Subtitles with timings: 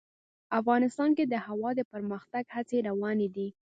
[0.59, 3.47] افغانستان کې د هوا د پرمختګ هڅې روانې دي.